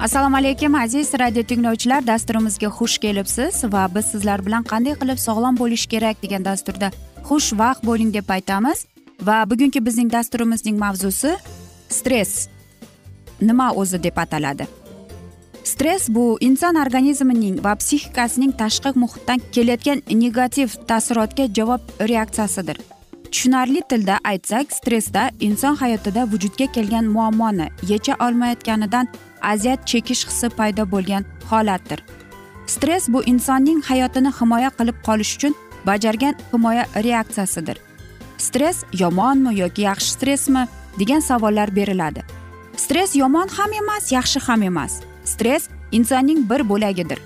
assalomu 0.00 0.36
alaykum 0.36 0.74
aziz 0.74 1.12
radio 1.18 1.42
tinglovchilar. 1.42 2.06
Dasturimizga 2.06 2.66
xush 2.66 2.98
kelibsiz 2.98 3.64
va 3.64 3.88
biz 3.94 4.04
sizlar 4.12 4.40
bilan 4.46 4.64
qanday 4.64 4.94
qilib 5.00 5.18
sog'lom 5.26 5.58
bo'lish 5.58 5.86
kerak 5.92 6.22
degan 6.22 6.44
dasturda 6.44 6.88
xushvaqt 7.28 7.84
bo'ling 7.88 8.14
deb 8.14 8.28
aytamiz. 8.36 8.86
Va 9.28 9.44
bugungi 9.50 9.84
bizning 9.86 10.12
dasturimizning 10.12 10.78
mavzusi 10.78 11.34
stress. 11.88 12.48
Nima 13.40 13.72
o'zi 13.72 14.02
deb 14.02 14.16
ataladi? 14.16 14.66
Stress 15.64 16.08
bu 16.08 16.38
inson 16.40 16.74
organizmining 16.74 17.64
va 17.64 17.74
psixikasining 17.76 18.52
tashqi 18.62 18.90
muhitdan 19.02 19.40
kelayotgan 19.54 20.02
negativ 20.10 20.68
taassurotga 20.88 21.44
javob 21.58 21.80
reaksiyasidir. 22.00 22.78
Tushunarli 23.32 23.82
tilda 23.88 24.18
aytsak 24.24 24.72
stressda 24.72 25.30
inson 25.40 25.76
hayotida 25.76 26.24
vujudga 26.32 26.66
kelgan 26.72 27.04
muammoni 27.04 27.68
yecha 27.88 28.14
olmayotganidan 28.26 29.08
aziyat 29.42 29.86
chekish 29.86 30.26
hissi 30.28 30.48
paydo 30.48 30.90
bo'lgan 30.90 31.24
holatdir. 31.50 32.04
Stress 32.66 33.08
bu 33.08 33.22
insonning 33.24 33.82
hayotini 33.82 34.30
himoya 34.40 34.70
qilib 34.78 34.98
qolish 35.06 35.36
uchun 35.36 35.54
bajargan 35.86 36.34
himoya 36.52 36.84
reaksiyasidir. 37.04 37.76
Stress 38.38 38.84
yomonmi 38.92 39.58
yoki 39.58 39.82
yaxshi 39.82 40.10
stressmi 40.10 40.68
degan 40.98 41.20
savollar 41.20 41.76
beriladi. 41.76 42.22
Stress 42.76 43.16
yomon 43.16 43.48
ham 43.56 43.72
emas 43.72 44.12
yaxshi 44.12 44.40
ham 44.40 44.62
emas. 44.62 45.00
Stress 45.24 45.68
insonning 45.92 46.50
bir 46.50 46.68
bo'lagidir. 46.68 47.18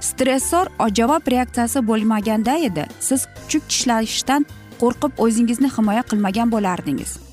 Stressor 0.00 0.66
javob 0.94 1.30
reaksiyasi 1.32 1.86
bo'lmaganda 1.88 2.56
edi. 2.56 2.86
Siz 3.00 3.26
kuchuk 3.36 3.68
tishlashdan 3.68 4.46
qo'rqib 4.80 5.12
o'zingizni 5.24 5.68
himoya 5.76 6.02
qilmagan 6.02 6.52
bo'lardingiz. 6.54 7.29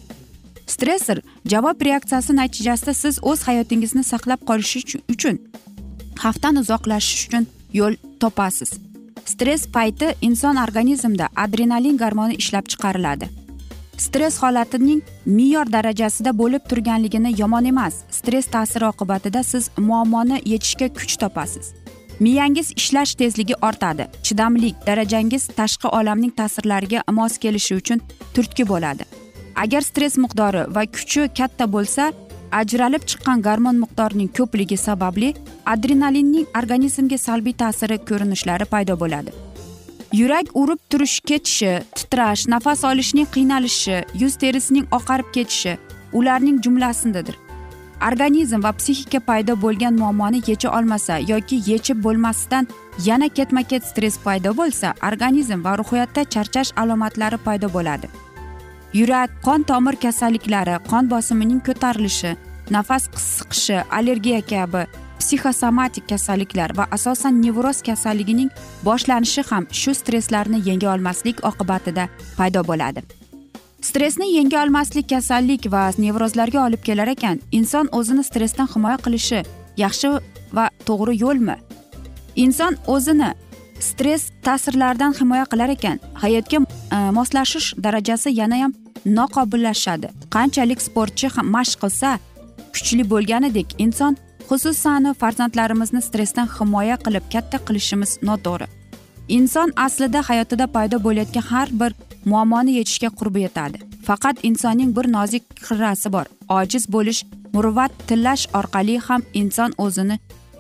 Stressor 0.68 1.18
javob 1.46 1.82
reaksiyasi 1.82 2.36
natijasida 2.36 2.94
siz 2.94 3.20
o'z 3.22 3.48
hayotingizni 3.48 4.04
saqlab 4.04 4.42
qolish 4.50 4.96
uchun 5.14 5.40
xavfdan 6.24 6.56
uzoqlashish 6.62 7.28
uchun 7.28 7.48
yo'l 7.74 7.96
topasiz. 8.20 8.72
Stress 9.26 9.68
payti 9.68 10.16
inson 10.22 10.56
organizmida 10.56 11.28
adrenalin 11.36 11.98
gormoni 11.98 12.36
ishlab 12.36 12.66
chiqariladi. 12.72 13.28
Stress 13.98 14.38
holatining 14.44 15.02
me'yor 15.26 15.72
darajasida 15.72 16.38
bo'lib 16.38 16.64
turganligini 16.70 17.34
yomon 17.42 17.66
emas 17.66 17.96
stress 18.12 18.48
ta'siri 18.56 18.86
oqibatida 18.86 19.44
siz 19.44 19.70
muammoni 19.78 20.42
yechishga 20.46 20.88
kuch 20.98 21.18
topasiz. 21.22 21.74
Miyangiz 22.20 22.72
ishlash 22.76 23.14
tezligi 23.16 23.56
ortadi 23.62 24.08
chidamlik 24.24 24.76
darajangiz 24.88 25.48
tashqi 25.60 25.88
olamning 25.88 26.34
ta'sirlariga 26.40 27.04
mos 27.12 27.38
kelishi 27.38 27.76
uchun 27.76 28.02
turtki 28.34 28.64
bo'ladi. 28.72 29.04
Agar 29.64 29.82
stress 29.90 30.18
miqdori 30.24 30.64
va 30.76 30.84
kuchi 30.96 31.28
katta 31.40 31.66
bo'lsa 31.76 32.12
ajralib 32.62 33.04
chiqqan 33.10 33.42
garmon 33.48 33.78
miqdorining 33.84 34.30
ko'pligi 34.38 34.78
sababli 34.88 35.34
adrenalinning 35.74 36.46
organizmga 36.60 37.18
salbiy 37.28 37.56
ta'siri 37.64 37.98
ko'rinishlari 38.10 38.66
paydo 38.74 39.00
bo'ladi. 39.04 39.32
Yurak 40.20 40.54
urib 40.62 40.80
turish 40.90 41.18
ketishi 41.30 41.74
titrash 41.98 42.44
nafas 42.54 42.84
olishning 42.92 43.28
qiynalishi 43.36 43.98
yuz 44.22 44.34
terisining 44.44 44.86
oqarib 44.98 45.30
ketishi 45.36 45.74
ularning 46.20 46.64
jumlasidadir 46.66 47.36
organizm 48.08 48.64
va 48.64 48.72
psixika 48.80 49.20
paydo 49.30 49.56
bo'lgan 49.64 49.98
muammoni 50.02 50.42
yecha 50.48 50.70
olmasa 50.78 51.18
yoki 51.32 51.58
yechib 51.70 52.04
bo'lmasdan 52.06 52.68
yana 53.06 53.30
ketma 53.40 53.64
ket 53.64 53.84
stress 53.90 54.18
paydo 54.26 54.54
bo'lsa 54.62 54.94
organizm 55.10 55.66
va 55.66 55.76
ruhiyatda 55.82 56.24
charchash 56.34 56.72
alomatlari 56.84 57.38
paydo 57.50 57.74
bo'ladi. 57.74 58.27
Yurak 58.94 59.32
qon 59.46 59.64
tomir 59.64 59.96
kasalliklari 60.06 60.78
qon 60.92 61.10
bosimining 61.10 61.60
ko'tarilishi 61.68 62.32
nafas 62.76 63.10
siqishi 63.26 63.78
allergiya 63.98 64.42
kabi 64.52 64.86
psixosomatik 65.20 66.08
kasalliklar 66.10 66.78
va 66.78 66.88
asosan 66.92 67.42
nevroz 67.42 67.82
kasalligining 67.90 68.50
boshlanishi 68.88 69.44
ham 69.50 69.68
shu 69.72 69.94
stresslarni 70.00 70.60
yenga 70.70 70.92
olmaslik 70.94 71.44
oqibatida 71.50 72.08
paydo 72.38 72.64
bo'ladi. 72.70 73.02
Stressni 73.82 74.28
yenga 74.34 74.64
olmaslik 74.64 75.10
kasallik 75.10 75.72
va 75.72 75.90
nevrozlarga 75.98 76.64
olib 76.66 76.82
kelar 76.88 77.08
ekan 77.16 77.42
inson 77.52 77.90
o'zini 78.00 78.24
stressdan 78.30 78.68
himoya 78.74 78.98
qilishi 79.06 79.44
yaxshi 79.84 80.14
va 80.58 80.70
to'g'ri 80.88 81.14
yo'lmi? 81.24 81.56
Inson 82.36 82.78
o'zini 82.88 83.30
stress 83.80 84.32
ta'sirlaridan 84.44 85.14
himoya 85.20 85.46
qilar 85.52 85.70
ekan. 85.70 86.00
Hayotga 86.14 86.58
e, 86.58 86.98
moslashish 87.18 87.74
darajasi 87.84 88.30
yanayam 88.42 88.74
noqobillashadi 89.06 90.08
qanchalik 90.36 90.82
sportchi 90.88 91.28
ham 91.36 91.52
mashq 91.56 91.78
qilsa 91.84 92.20
kuchli 92.74 93.04
bo'lganidek 93.14 93.68
inson 93.86 94.18
xususan 94.50 95.14
farzandlarimizni 95.22 96.02
stressdan 96.08 96.48
himoya 96.58 96.98
qilib 97.06 97.26
katta 97.34 97.58
qilishimiz 97.68 98.12
noto'g'ri. 98.30 98.68
Inson 99.38 99.70
aslida 99.86 100.22
hayotida 100.30 100.66
paydo 100.76 100.98
bo'layotgan 101.06 101.46
har 101.52 101.68
bir 101.82 101.92
muammoni 102.26 102.72
yechishga 102.80 103.10
qurbi 103.20 103.42
yetadi. 103.48 103.78
Faqat 104.08 104.38
insonning 104.50 104.96
bir 104.98 105.06
nozik 105.18 105.44
qirrasi 105.66 106.12
bor. 106.16 106.26
Ojiz 106.60 106.84
bo'lish 106.96 107.20
muruvvat 107.54 107.92
tillash 108.08 108.44
orqali 108.60 108.96
ham 109.08 109.22
inson 109.42 109.72
o'zini 109.86 110.20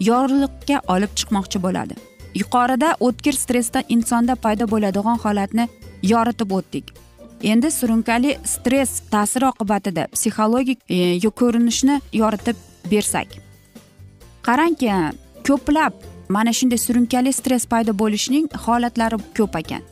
yorliqqa 0.09 0.77
olib 0.93 1.11
chiqmoqchi 1.19 1.63
bo'ladi. 1.65 1.95
Yuqorida 2.41 2.89
o'tkir 3.07 3.35
stressdan 3.43 3.83
insonda 3.95 4.35
paydo 4.35 4.67
bo'ladigan 4.73 5.17
holatni 5.23 5.67
yoritib 6.03 6.51
o'tdik. 6.59 6.93
Endi 7.51 7.71
surunkali 7.71 8.37
stress 8.53 9.01
ta'siri 9.11 9.45
oqibatida 9.51 10.07
psixologik 10.13 10.79
e, 10.89 11.29
ko'rinishni 11.41 11.99
yoritib 12.13 12.57
bersak. 12.91 13.27
Qarangki 14.47 14.89
ko'plab 15.47 15.93
mana 16.29 16.53
shunday 16.53 16.77
surunkali 16.85 17.33
stress 17.33 17.65
paydo 17.65 17.93
bo'lishining 18.01 18.47
holatlari 18.65 19.17
ko'p 19.37 19.55
ekan. 19.61 19.83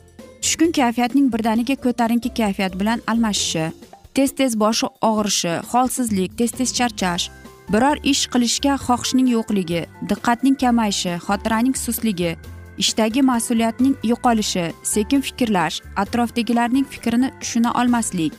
Tushkun 0.42 0.72
kayfiyatning 0.78 1.30
birdaniga 1.32 1.76
ko'tarinki 1.84 2.30
kayfiyat 2.40 2.74
bilan 2.80 3.00
almashishi 3.06 3.70
tez 4.14 4.30
tez 4.38 4.52
boshi 4.62 4.86
og'rishi 5.10 5.54
holsizlik 5.72 6.36
tez 6.38 6.50
tez 6.58 6.70
charchash 6.78 7.30
biror 7.72 7.98
ish 8.12 8.26
qilishga 8.32 8.74
xohishning 8.86 9.28
yo'qligi 9.36 9.82
diqqatning 10.10 10.56
kamayishi 10.62 11.14
xotiraning 11.26 11.76
sustligi 11.84 12.36
ishdagi 12.82 13.22
mas'uliyatning 13.30 13.94
yo'qolishi 14.10 14.64
sekin 14.92 15.20
fikrlash 15.28 15.80
atrofdagilarning 16.02 16.86
fikrini 16.94 17.30
tushuna 17.40 17.72
olmaslik 17.80 18.32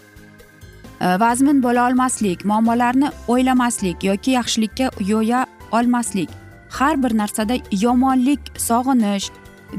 e, 1.01 1.07
vazmin 1.23 1.63
bo'la 1.65 1.87
olmaslik 1.87 2.45
muammolarni 2.51 3.11
o'ylamaslik 3.33 4.07
yoki 4.09 4.37
yaxshilikka 4.39 4.91
yo'ya 5.13 5.45
olmaslik 5.71 6.29
har 6.79 7.03
bir 7.03 7.17
narsada 7.17 7.55
yomonlik 7.71 8.39
sog'inish 8.69 9.31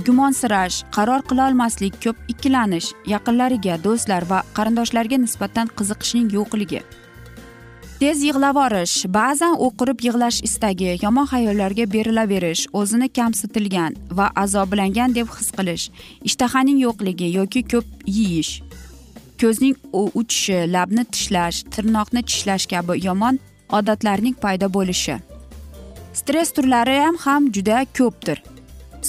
gumonsirash 0.06 0.84
qaror 0.96 1.22
qilolmaslik 1.30 1.94
ko'p 2.04 2.16
ikkilanish 2.32 2.92
yaqinlariga 3.14 3.76
do'stlar 3.84 4.30
va 4.30 4.42
qarindoshlarga 4.56 5.16
nisbatan 5.24 5.70
qiziqishning 5.78 6.32
yo'qligi. 6.38 6.82
Tez 8.00 8.20
yig'lavorish 8.22 8.96
ba'zan 9.16 9.54
o'qirib 9.66 10.02
yig'lash 10.06 10.38
istagi 10.48 10.92
yomon 11.04 11.26
xayollarga 11.32 11.84
berilaverish 11.94 12.62
o'zini 12.80 13.08
kamsitilgan 13.18 13.96
va 14.18 14.26
azoblangan 14.42 15.16
deb 15.18 15.28
his 15.38 15.48
qilish 15.56 15.84
ishtahaning 16.28 16.78
yo'qligi 16.86 17.28
yoki 17.38 17.62
ko'p 17.72 17.86
yeyish 18.18 18.52
ko'zning 19.42 19.74
uchishi 20.20 20.58
labni 20.74 21.04
tishlash 21.14 21.58
tirnoqni 21.74 22.22
tishlash 22.28 22.66
kabi 22.72 22.94
yomon 23.06 23.38
odatlarning 23.78 24.36
paydo 24.44 24.68
bo'lishi. 24.76 25.16
Stress 26.20 26.50
turlari 26.56 26.98
ham 27.04 27.16
ham 27.24 27.52
juda 27.56 27.84
ko'pdir. 27.98 28.42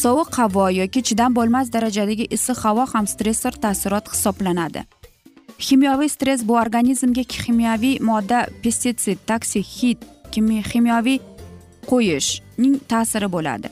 Sovuq 0.01 0.29
havo 0.39 0.69
yoki 0.81 1.03
chidam 1.07 1.35
bo'lmas 1.37 1.73
darajadagi 1.75 2.25
issiq 2.35 2.57
havo 2.65 2.85
ham 2.93 3.05
stressor 3.13 3.53
taassurot 3.63 4.11
hisoblanadi. 4.13 4.83
Kimyoviy 5.59 6.09
stress 6.09 6.47
bu 6.47 6.53
organizmga 6.53 7.23
kimyoviy 7.23 7.99
modda 7.99 8.47
pestitsid 8.63 9.17
toksik 9.27 9.65
hid 9.65 9.97
kimyoviy 10.31 11.19
qo'yishning 11.89 12.79
ta'siri 12.87 13.27
bo'ladi 13.35 13.69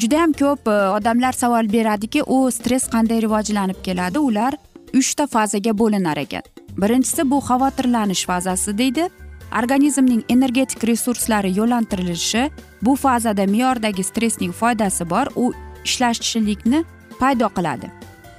judayam 0.00 0.32
ko'p 0.32 0.68
odamlar 0.68 1.32
savol 1.32 1.72
beradiki 1.72 2.22
u 2.22 2.50
stress 2.50 2.88
qanday 2.94 3.22
rivojlanib 3.22 3.82
keladi 3.86 4.18
ular 4.18 4.54
uchta 5.00 5.26
fazaga 5.26 5.78
bo'linar 5.78 6.16
ekan 6.24 6.42
birinchisi 6.82 7.30
bu 7.30 7.38
xavotirlanish 7.48 8.26
fazasi 8.26 8.78
deydi 8.78 9.08
organizmning 9.62 10.22
energetik 10.28 10.84
resurslari 10.84 11.58
yo'llantirilishi 11.58 12.50
bu 12.82 12.96
fazada 12.96 13.46
me'yordagi 13.46 14.04
stressning 14.04 14.52
foydasi 14.60 15.10
bor 15.10 15.26
u 15.36 15.52
ishlashchilikni 15.84 16.84
paydo 17.20 17.48
qiladi 17.56 17.90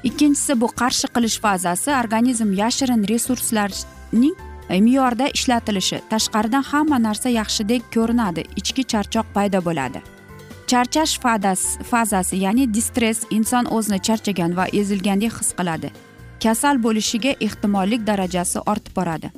ikkinchisi 0.03 0.61
bu 0.61 0.67
qarshi 0.67 1.07
qilish 1.15 1.37
fazasi 1.39 1.91
organizm 1.91 2.53
yashirin 2.53 3.07
resurslarning 3.11 4.35
e, 4.69 4.81
me'yorda 4.81 5.27
ishlatilishi. 5.27 6.01
Tashqaridan 6.09 6.63
hamma 6.71 6.97
narsa 7.03 7.29
yaxshidek 7.29 7.81
ko'rinadi 7.95 8.41
ichki 8.55 8.83
charchoq 8.83 9.25
paydo 9.35 9.59
bo'ladi. 9.67 10.01
Charchash 10.67 11.19
fazasi 11.91 12.35
ya'ni 12.45 12.73
distress 12.73 13.19
inson 13.29 13.65
o'zini 13.65 13.99
charchagan 14.07 14.57
va 14.57 14.65
ezilgandek 14.79 15.33
his 15.39 15.51
qiladi. 15.59 15.89
Kasal 16.43 16.83
bo'lishiga 16.85 17.31
ehtimollik 17.45 18.07
darajasi 18.07 18.59
ortib 18.59 18.95
boradi. 18.95 19.31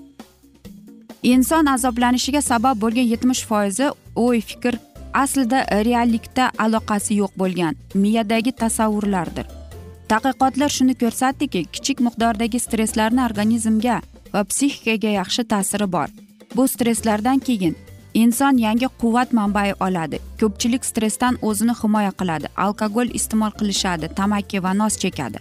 Inson 1.23 1.65
azoblanishiga 1.65 2.41
sabab 2.41 2.81
bo'lgan 2.83 3.07
yetmish 3.13 3.44
foizi 3.50 3.88
o'y 4.15 4.41
fikr 4.50 4.77
aslida 5.13 5.59
reallikda 5.88 6.51
aloqasi 6.65 7.13
yo'q 7.21 7.33
bo'lgan 7.41 7.73
miyadagi 8.03 8.51
tasavvurlardir. 8.51 9.64
Tadqiqotlar 10.12 10.69
shuni 10.78 10.94
ko'rsatdiki 11.02 11.62
kichik 11.75 12.02
miqdordagi 12.07 12.60
stresslarni 12.66 13.22
organizmga 13.28 13.98
va 14.34 14.44
psixikaga 14.52 15.12
yaxshi 15.19 15.44
ta'siri 15.52 15.88
bor. 15.96 16.10
Bu 16.56 16.68
stresslardan 16.74 17.40
keyin 17.48 17.75
inson 18.13 18.57
yangi 18.66 18.88
quvvat 19.02 19.34
manbai 19.40 19.69
oladi 19.88 20.19
ko'pchilik 20.42 20.84
stressdan 20.92 21.38
o'zini 21.50 21.75
himoya 21.81 22.12
qiladi 22.19 22.52
alkogol 22.66 23.10
iste'mol 23.19 23.54
qilishadi 23.60 24.10
tamaki 24.19 24.63
va 24.66 24.74
nos 24.81 24.98
chekadi. 25.04 25.40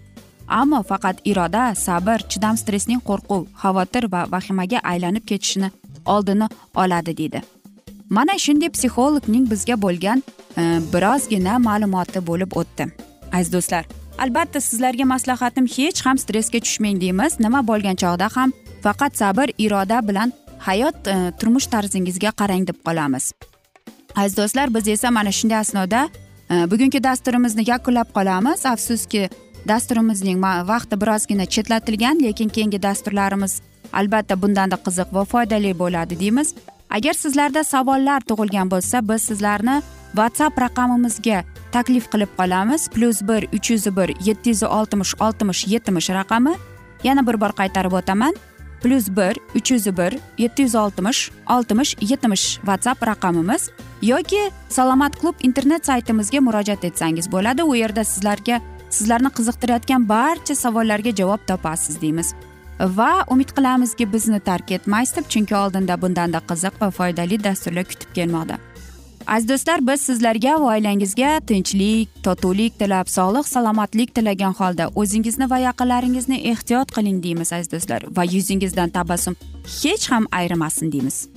Ammo 0.60 0.80
faqat 0.90 1.16
iroda 1.30 1.64
sabr 1.86 2.18
chidam 2.30 2.56
stressning 2.62 3.02
qo'rquv 3.08 3.42
xavotir 3.62 4.04
va 4.14 4.22
vahimaga 4.34 4.78
aylanib 4.92 5.24
ketishini 5.30 5.70
oldini 6.14 6.48
oladi 6.82 7.16
deydi. 7.20 7.42
Mana 8.16 8.38
shunday 8.44 8.70
psixologning 8.76 9.44
bizga 9.52 9.76
bo'lgan 9.84 10.22
e, 10.60 10.62
birozgina 10.92 11.58
ma'lumoti 11.68 12.26
bo'lib 12.30 12.50
o'tdi. 12.60 12.88
Aziz 13.32 13.52
do'stlar 13.52 14.03
albatta 14.18 14.60
sizlarga 14.60 15.04
maslahatim 15.04 15.66
hech 15.66 16.00
ham 16.06 16.18
stressga 16.18 16.60
tushmang 16.60 17.00
deymiz. 17.00 17.40
Nima 17.40 17.60
bo'lgan 17.70 17.96
chog'da 18.02 18.28
ham 18.36 18.52
faqat 18.84 19.16
sabr 19.16 19.52
iroda 19.58 19.98
bilan 20.08 20.32
hayot 20.66 21.08
e, 21.08 21.16
turmush 21.38 21.66
tarzingizga 21.74 22.30
qarang 22.40 22.66
deb 22.66 22.78
qolamiz. 22.86 23.32
Aziz 24.16 24.36
do'stlar 24.36 24.74
biz 24.74 24.88
esa 24.88 25.10
mana 25.10 25.32
shunday 25.32 25.58
asnoda 25.58 26.08
e, 26.50 26.54
bugungi 26.70 27.02
dasturimizni 27.04 27.64
yakunlab 27.70 28.12
qolamiz. 28.16 28.66
Afsuski 28.66 29.28
dasturimizning 29.68 30.38
vaqti 30.72 31.00
birozgina 31.00 31.46
chetlatilgan 31.46 32.22
lekin 32.22 32.48
keyingi 32.48 32.82
dasturlarimiz 32.82 33.60
albatta 33.92 34.42
bundanda 34.42 34.76
qiziq 34.86 35.08
va 35.16 35.24
foydali 35.24 35.78
bo'ladi 35.78 36.20
deymiz. 36.20 36.54
Agar 36.90 37.14
sizlarda 37.24 37.64
savollar 37.64 38.20
tug'ilgan 38.28 38.70
bo'lsa 38.70 39.02
biz 39.08 39.22
sizlarni 39.30 39.76
whatsapp 40.18 40.58
raqamimizga 40.64 41.44
taklif 41.74 42.06
qilib 42.12 42.30
qolamiz. 42.38 42.88
Plyus 42.94 43.22
bir 43.28 43.48
uch 43.56 43.70
yuz 43.70 43.86
bir 43.96 44.08
yetti 44.26 44.50
yuz 44.54 44.62
oltmish 44.62 45.14
oltmish 45.20 45.66
yetmish 45.66 46.10
raqami 46.10 46.54
yana 47.04 47.26
bir 47.26 47.40
bor 47.40 47.52
qaytarib 47.60 47.92
o'taman. 48.00 48.34
Plyus 48.82 49.08
bir 49.16 49.38
uch 49.58 49.70
yuz 49.70 49.86
bir 49.98 50.18
yetti 50.38 50.62
yuz 50.62 50.74
oltmish 50.74 51.30
oltmish 51.50 51.96
yetmish 52.00 52.44
whatsapp 52.68 53.06
raqamimiz. 53.06 53.70
Yoki 54.02 54.50
salomat 54.68 55.20
klub 55.20 55.34
internet 55.42 55.86
saytimizga 55.86 56.40
murojaat 56.40 56.84
etsangiz 56.84 57.32
bo'ladi. 57.32 57.62
U 57.62 57.74
yerda 57.74 58.04
sizlarga 58.04 58.60
sizlarni 58.90 59.30
qiziqtirayotgan 59.38 60.08
barcha 60.08 60.54
savollarga 60.54 61.10
javob 61.20 61.42
topasiz 61.46 62.00
deymiz. 62.00 62.34
Va 62.80 63.24
umid 63.30 63.50
qilamizki 63.56 64.12
bizni 64.12 64.40
tark 64.40 64.70
etmaysiz 64.70 65.16
deb 65.16 65.26
chunki 65.32 65.56
oldinda 65.56 66.00
bundanda 66.02 66.40
qiziq 66.50 66.80
va 66.80 66.90
foydali 66.90 67.44
dasturlar 67.44 67.84
kutib 67.84 68.14
kelmoqda. 68.14 68.58
Aziz 69.26 69.48
do'stlar 69.48 69.86
biz 69.86 70.00
sizlarga 70.00 70.54
va 70.60 70.74
oilangizga 70.74 71.40
tinchlik 71.48 72.08
totuvlik 72.26 72.78
tilab 72.78 73.08
sog'lik 73.08 73.48
salomatlik 73.48 74.14
tilagan 74.14 74.54
holda 74.58 74.88
o'zingizni 75.02 75.50
va 75.50 75.58
yaqinlaringizni 75.58 76.38
ehtiyot 76.52 76.92
qiling 76.96 77.22
deymiz 77.24 77.52
aziz 77.52 77.72
do'stlar. 77.72 78.04
Va 78.16 78.24
yuzingizdan 78.34 78.90
tabassum 78.90 79.36
hech 79.82 80.10
ham 80.12 80.28
ayrimasin 80.40 80.92
deymiz. 80.92 81.28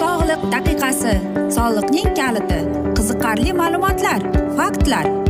Sog'liq 0.00 0.42
daqiqasi 0.54 1.14
soliqning 1.56 2.14
kaliti 2.20 2.60
qiziqarli 2.96 3.52
ma'lumotlar 3.62 4.20
faktlar. 4.58 5.29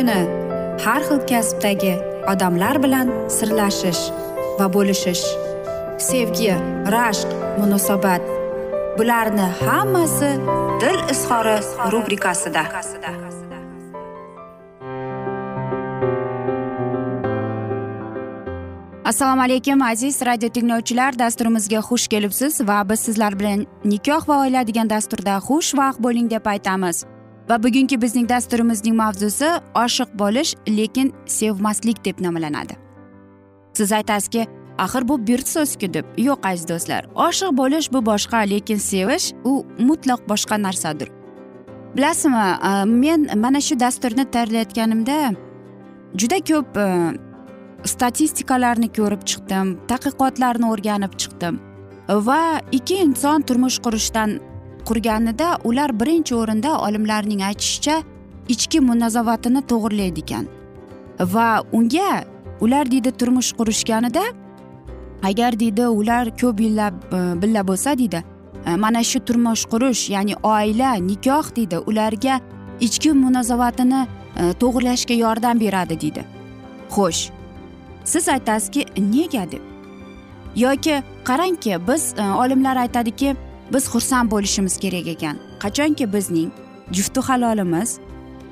Kuni 0.00 0.20
har 0.84 1.02
xil 1.08 1.18
kasbdagi 1.30 1.94
odamlar 2.32 2.76
bilan 2.84 3.08
sirlashish 3.36 4.02
va 4.58 4.66
bo'lishish 4.76 5.24
sevgi 6.08 6.54
rashq 6.94 7.28
munosabat 7.60 8.22
bularni 8.98 9.48
hammasi 9.60 10.30
dil 10.82 10.98
izhori 11.14 11.56
rubrikasida. 11.92 12.64
Assalomu 19.10 19.42
alaykum 19.42 19.82
aziz 19.82 20.22
radio 20.26 20.48
tinglovchilar. 20.48 21.18
Dasturimizga 21.18 21.80
xush 21.88 22.08
kelibsiz 22.08 22.60
va 22.68 22.88
biz 22.88 23.00
sizlar 23.00 23.38
bilan 23.40 23.66
nikoh 23.84 24.28
va 24.28 24.42
oila 24.44 24.66
degan 24.68 24.90
dasturda 24.90 25.40
xushvaqt 25.48 25.98
bo'ling 26.04 26.30
deb 26.30 26.46
aytamiz. 26.46 27.09
Va 27.50 27.62
bugungi 27.62 28.02
bizning 28.02 28.28
dasturimizning 28.28 28.96
mavzusi 28.96 29.48
oshiq 29.84 30.10
bo'lish 30.22 30.54
lekin 30.78 31.12
sevmaslik 31.26 32.04
deb 32.04 32.20
nomlanadi. 32.26 32.74
Siz 33.74 33.92
aytasizki 33.92 34.46
axir 34.78 35.08
bu 35.08 35.26
bir 35.26 35.38
so'zku 35.38 35.94
deb. 35.94 36.06
Yo'q 36.18 36.46
aziz 36.50 36.68
do'stlar. 36.68 37.08
Oshiq 37.26 37.56
bo'lish 37.60 37.92
bu 37.92 38.04
boshqa 38.10 38.38
lekin 38.52 38.78
sevish 38.90 39.32
u 39.44 39.64
mutlaq 39.78 40.20
boshqa 40.28 40.62
narsadir. 40.62 41.08
Bilasizmi 41.96 42.46
e, 42.70 42.84
men 42.84 43.20
mana 43.40 43.60
shu 43.60 43.80
dasturni 43.80 44.24
tayyorlayotganimda 44.34 45.18
juda 46.20 46.38
ko'p 46.50 46.78
e, 46.84 46.86
statistikalarni 47.92 48.88
ko'rib 48.98 49.22
chiqdim 49.30 49.66
tadqiqotlarni 49.90 50.66
o'rganib 50.72 51.18
chiqdim 51.22 51.58
va 52.28 52.40
ikki 52.78 52.96
inson 53.06 53.42
turmush 53.48 53.78
qurishdan 53.84 54.38
qurganida 54.88 55.48
ular 55.64 55.90
birinchi 56.00 56.34
o'rinda 56.34 56.70
olimlarning 56.86 57.42
aytishicha 57.50 58.02
ichki 58.48 58.80
munosabatini 58.90 59.60
to'g'irlaydi 59.70 60.20
ekan 60.26 60.44
va 61.34 61.48
unga 61.72 62.10
ular 62.60 62.90
deydi 62.90 63.10
turmush 63.20 63.52
qurishganida 63.58 64.24
agar 65.22 65.60
deydi 65.60 65.86
ular 65.86 66.36
ko'p 66.40 66.60
yillab 66.60 66.94
e, 67.12 67.18
birga 67.42 67.66
bo'lsa 67.68 67.98
deydi 67.98 68.24
e, 68.66 68.76
mana 68.76 69.04
shu 69.04 69.20
turmush 69.20 69.64
qurish 69.72 70.10
ya'ni 70.10 70.34
oila 70.42 70.94
nikoh 71.10 71.56
deydi 71.56 71.78
ularga 71.78 72.40
ichki 72.80 73.12
munosabatini 73.12 74.06
e, 74.36 74.52
to'g'irlashga 74.60 75.14
yordam 75.14 75.60
beradi 75.60 76.00
deydi. 76.00 76.24
Xo'sh 76.94 77.30
siz 78.04 78.28
aytasizki 78.28 78.86
nega 78.98 79.44
deb? 79.52 79.62
Yoki 80.56 81.02
qarangki 81.24 81.78
biz 81.88 82.14
olimlar 82.42 82.76
aytadiki 82.76 83.36
biz 83.72 83.84
xursand 83.92 84.30
bo'lishimiz 84.30 84.76
kerak 84.76 85.06
ekan. 85.06 85.36
Qachonki 85.62 86.12
bizning 86.12 86.50
jufti 86.92 87.20
halolimiz 87.20 87.98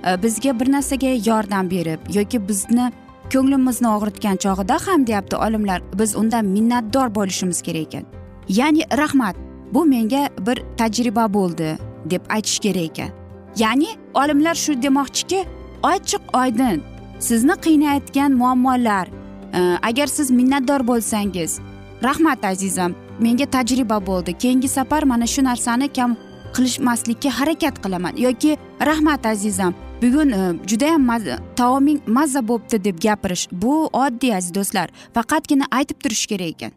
e, 0.06 0.22
bizga 0.22 0.60
bir 0.60 0.72
narsaga 0.72 1.06
yordam 1.30 1.70
berib 1.70 2.00
yoki 2.14 2.48
bizni 2.48 2.92
ko'nglimizni 3.32 3.88
og'ritgan 3.88 4.36
chog'ida 4.44 4.76
ham 4.86 5.06
deyapti 5.06 5.36
olimlar 5.36 5.82
biz 5.98 6.16
undan 6.16 6.44
minnatdor 6.44 7.14
bo'lishimiz 7.14 7.62
kerak 7.62 7.86
ekan. 7.86 8.04
Ya'ni 8.48 8.82
rahmat 8.98 9.36
bu 9.74 9.86
menga 9.86 10.28
bir 10.46 10.62
tajriba 10.78 11.34
bo'ldi 11.34 11.78
deb 12.10 12.22
aytish 12.28 12.58
kerak 12.58 12.84
ekan. 12.90 13.10
Ya'ni 13.56 13.88
olimlar 14.14 14.54
shu 14.54 14.82
demoqchiki 14.82 15.44
ochiq 15.82 16.22
oydin 16.42 16.82
sizni 17.18 17.52
qiynayotgan 17.52 18.32
muammolar 18.32 19.06
e, 19.54 19.60
agar 19.82 20.06
siz 20.06 20.30
minnatdor 20.30 20.86
bo'lsangiz 20.86 21.60
rahmat 22.02 22.44
azizam 22.44 22.92
menga 23.20 23.46
tajriba 23.46 24.06
bo'ldi. 24.06 24.38
Keyingi 24.38 24.68
safar 24.68 25.02
mana 25.02 25.26
shu 25.26 25.42
narsani 25.44 25.88
kam 25.92 26.16
qilishmaslikka 26.54 27.30
harakat 27.38 27.82
qilaman. 27.82 28.16
Yoki 28.16 28.56
rahmat 28.80 29.26
azizam 29.26 29.74
bugun 30.02 30.30
e, 30.30 30.40
judayam 30.66 31.08
taoming 31.56 32.00
mazza 32.06 32.48
bo'libdi 32.48 32.84
deb 32.84 33.00
gapirish. 33.00 33.48
Bu 33.52 33.86
oddiy 33.86 34.34
aziz 34.36 34.54
do'stlar. 34.54 34.88
Faqatgina 35.14 35.64
aytib 35.70 36.00
turish 36.02 36.26
kerak 36.26 36.48
ekan. 36.48 36.72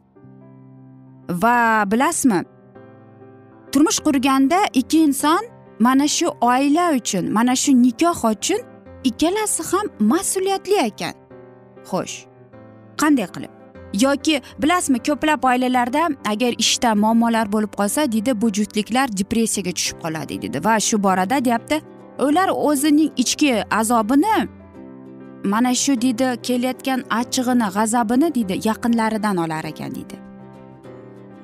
Va 1.30 1.84
bilasizmi 1.92 2.44
turmush 3.72 4.00
qurganda 4.00 4.60
ikki 4.74 5.00
inson 5.08 5.44
mana 5.80 6.08
shu 6.08 6.28
oila 6.42 6.92
uchun 6.98 7.32
mana 7.32 7.56
shu 7.56 7.72
nikoh 7.72 8.20
uchun 8.34 8.62
ikkalasi 9.04 9.64
ham 9.72 9.86
mas'uliyatli 10.12 10.78
ekan. 10.90 11.14
Xo'sh 11.90 12.16
qanday 13.02 13.28
qilib? 13.36 13.61
Yoki 13.94 14.42
bilasizmi 14.60 15.00
ko'plab 15.00 15.44
oilalarda 15.44 16.10
agar 16.32 16.54
ishda 16.58 16.96
muammolar 16.96 17.52
bo'lib 17.52 17.74
qolsa 17.80 18.12
deydi 18.12 18.42
bu 18.42 18.52
juftliklar 18.58 19.18
depressiyaga 19.18 19.72
tushib 19.72 19.98
qoladi 20.04 20.42
deydi. 20.42 20.64
Va 20.66 20.80
shu 20.80 21.04
borada 21.04 21.46
deyapti 21.46 21.82
ular 22.20 22.50
o'zining 22.70 23.12
ichki 23.18 23.64
azobini 23.80 24.48
mana 25.44 25.76
shu 25.76 26.02
deydi 26.02 26.28
kelayotgan 26.48 27.04
achchig'ini 27.20 27.68
g'azabini 27.76 28.36
deydi 28.36 28.68
yaqinlaridan 28.68 29.38
olar 29.38 29.64
ekan 29.72 29.96
deydi. 29.96 30.16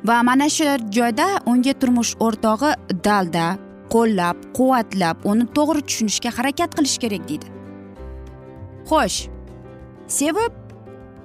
Va 0.08 0.24
mana 0.24 0.50
shu 0.50 0.68
joyda 0.98 1.27
unga 1.46 1.74
turmush 1.74 2.13
o'rtog'i 2.25 2.72
dalda 3.08 3.48
qo'llab 3.94 4.38
quvvatlab 4.58 5.18
uni 5.32 5.46
to'g'ri 5.58 5.82
tushunishga 5.88 6.30
harakat 6.38 6.72
qilish 6.77 6.98
kerak 7.04 7.24
deydi. 7.30 7.48
Xo'sh 8.89 9.20
sevib 10.20 10.66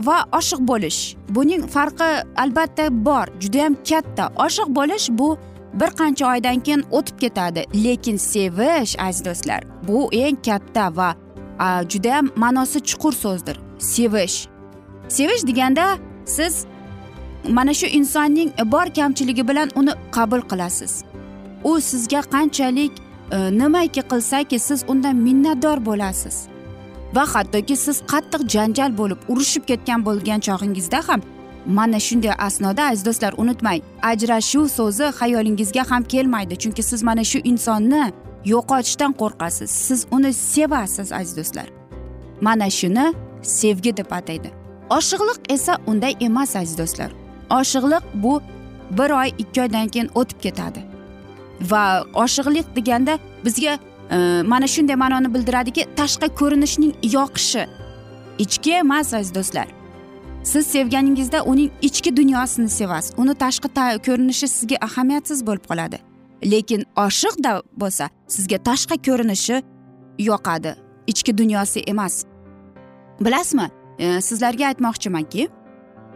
va 0.06 0.24
oshiq 0.38 0.60
bo'lish. 0.70 1.16
Buning 1.28 1.66
farqi 1.74 2.10
albatta 2.36 3.04
bor 3.06 3.26
judayam 3.40 3.74
katta. 3.88 4.24
Oshiq 4.46 4.68
bo'lish 4.78 5.08
bu 5.10 5.38
bir 5.74 5.90
qancha 6.00 6.24
oydan 6.32 6.60
keyin 6.60 6.82
o'tib 6.90 7.18
ketadi. 7.18 7.64
Lekin 7.84 8.16
sevish 8.16 8.96
aziz 9.06 9.24
do'stlar 9.24 9.60
bu 9.88 10.08
eng 10.12 10.38
katta 10.46 10.96
va 10.96 11.14
judayam 11.88 12.26
ma'nosi 12.36 12.80
chuqur 12.80 13.12
so'zdir. 13.12 13.56
Sevish. 13.78 14.48
Sevish 15.08 15.46
deganda 15.46 15.98
siz 16.24 16.66
mana 17.48 17.74
shu 17.74 17.86
insonning 17.86 18.50
bor 18.64 18.86
kamchiligi 18.86 19.48
bilan 19.48 19.68
uni 19.74 19.90
qabul 20.12 20.40
qilasiz. 20.40 21.04
U 21.64 21.80
sizga 21.80 22.20
qanchalik 22.34 22.92
e, 23.32 23.58
nimaki 23.58 24.02
qilsaki 24.12 24.58
siz 24.58 24.84
undan 24.88 25.16
minnatdor 25.16 25.86
bo'lasiz. 25.86 26.51
Va 27.14 27.24
hattoki 27.34 27.76
siz 27.76 27.96
qattiq 28.12 28.42
janjal 28.54 28.90
bo'lib 29.00 29.20
urushib 29.32 29.64
ketgan 29.70 30.00
bo'lgan 30.08 30.40
chog'ingizda 30.46 31.00
ham 31.08 31.20
mana 31.66 32.00
shunday 32.00 32.34
asnoda 32.38 32.82
aziz 32.90 33.04
do'stlar 33.04 33.32
unutmang 33.42 33.80
ajrashuv 34.02 34.68
so'zi 34.68 35.04
xayolingizga 35.20 35.90
ham 35.90 36.02
kelmaydi. 36.02 36.54
Chunki 36.62 36.82
siz 36.82 37.02
mana 37.02 37.24
shu 37.24 37.38
insonni 37.38 38.12
yo'qotishdan 38.44 39.12
qo'rqasiz. 39.20 39.70
Siz 39.70 40.06
uni 40.10 40.32
sevasiz 40.32 41.12
aziz 41.12 41.36
do'stlar. 41.36 41.66
Mana 42.40 42.70
shuni 42.70 43.14
sevgi 43.42 43.96
deb 43.96 44.10
ataydi. 44.10 44.50
Oshiqliq 44.90 45.38
esa 45.48 45.78
unday 45.86 46.14
emas 46.20 46.56
aziz 46.56 46.78
do'stlar. 46.78 47.10
Oshiqliq 47.50 48.02
bu 48.14 48.42
bir 48.90 49.10
oy 49.10 49.28
ikki 49.38 49.62
oydan 49.62 49.88
keyin 49.88 50.10
o'tib 50.14 50.38
ketadi. 50.40 50.80
Va 51.70 52.04
oshiqlik 52.14 52.76
deganda 52.76 53.18
bizga 53.44 53.78
Э, 54.12 54.42
mana 54.42 54.66
shunday 54.66 54.96
ma'noni 54.96 55.34
bildiradiki 55.34 55.86
tashqi 55.96 56.28
ko'rinishning 56.40 56.94
yoqishi. 57.16 57.66
Ichki 58.38 58.72
emas 58.72 59.14
aziz 59.14 59.34
do'stlar. 59.34 59.68
Siz 60.42 60.66
sevganingizda 60.66 61.42
uning 61.42 61.70
ichki 61.82 62.16
dunyosini 62.16 62.68
sevasiz. 62.68 63.12
Uni 63.16 63.34
tashqi 63.34 63.68
ko'rinishi 64.06 64.48
sizga 64.48 64.76
ahamiyatsiz 64.86 65.46
bo'lib 65.46 65.64
qoladi. 65.70 65.98
Lekin 66.52 66.84
oshiqda 66.96 67.62
bo'lsa 67.80 68.10
sizga 68.28 68.58
tashqi 68.68 68.96
ko'rinishi 69.06 69.62
yoqadi. 70.18 70.74
Ichki 71.06 71.38
dunyosi 71.38 71.80
emas. 71.80 72.24
Bilasizmi? 73.20 73.68
E, 73.98 74.20
sizlarga 74.20 74.66
aytmoqchimanki 74.66 75.48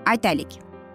aytaylik. 0.06 0.50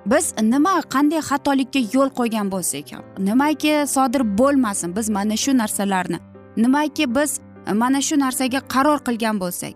Biz 0.05 0.33
nima 0.41 0.81
qanday 0.93 1.21
xatolikka 1.29 1.79
yo'l 1.93 2.09
qo'ygan 2.19 2.47
bo'lsak 2.53 2.91
ham 2.93 3.03
nimaki 3.27 3.73
sodir 3.87 4.21
bo'lmasin 4.37 4.95
biz 4.95 5.09
mana 5.09 5.37
shu 5.43 5.57
narsalarni 5.57 6.19
nimaki 6.57 7.15
biz 7.15 7.39
mana 7.73 8.01
shu 8.01 8.19
narsaga 8.19 8.59
qaror 8.73 8.99
qilgan 9.07 9.39
bo'lsak 9.39 9.73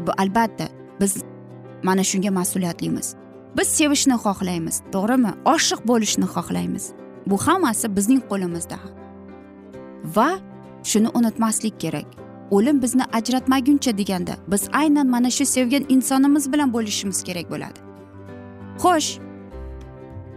bu 0.00 0.10
albatta 0.18 0.66
biz 1.00 1.12
mana 1.82 2.04
shunga 2.04 2.30
mas'uliyatlimiz. 2.30 3.14
Biz 3.56 3.68
sevishni 3.68 4.16
xohlaymiz 4.24 4.82
to'g'rimi? 4.92 5.32
Oshiq 5.54 5.80
bo'lishni 5.90 6.26
xohlaymiz. 6.34 6.84
Bu 7.26 7.36
hammasi 7.46 7.96
bizning 7.96 8.22
qo'limizda. 8.30 8.78
Va 10.16 10.30
shuni 10.84 11.08
unutmaslik 11.18 11.80
kerak. 11.80 12.08
O'lim 12.50 12.82
bizni 12.82 13.04
ajratmaguncha 13.12 13.98
deganda 13.98 14.34
biz 14.48 14.68
aynan 14.72 15.06
mana 15.06 15.30
shu 15.30 15.44
sevgan 15.44 15.84
insonimiz 15.88 16.52
bilan 16.52 16.72
bo'lishimiz 16.72 17.22
kerak 17.22 17.50
bo'ladi. 17.50 17.78
Xo'sh 18.82 19.10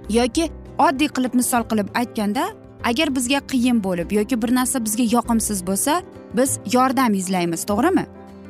yoki 0.09 0.45
oddiy 0.85 1.09
qilib 1.15 1.33
misol 1.39 1.63
qilib 1.71 1.87
aytganda 1.99 2.43
agar 2.83 3.15
bizga 3.15 3.39
qiyin 3.39 3.83
bo'lib 3.83 4.11
yoki 4.11 4.41
bir 4.41 4.55
narsa 4.55 4.85
bizga 4.85 5.03
yoqimsiz 5.15 5.67
bo'lsa 5.67 6.01
biz 6.37 6.59
yordam 6.73 7.13
izlaymiz 7.13 7.65
to'g'rimi? 7.65 8.05